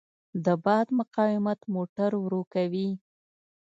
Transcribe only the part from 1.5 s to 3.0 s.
موټر ورو کوي.